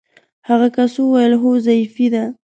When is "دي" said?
2.13-2.23